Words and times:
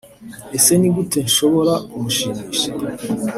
Ese 0.57 0.71
ni 0.77 0.89
gute 0.95 1.17
nshobora 1.27 1.73
kumushimisha 1.89 2.69